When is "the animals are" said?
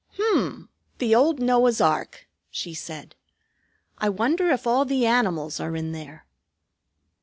4.83-5.75